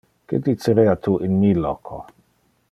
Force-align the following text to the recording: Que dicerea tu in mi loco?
Que 0.31 0.37
dicerea 0.47 0.95
tu 1.09 1.13
in 1.27 1.37
mi 1.43 1.53
loco? 1.67 2.03